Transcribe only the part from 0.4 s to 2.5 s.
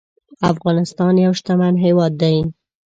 افغانستان يو شتمن هيواد دي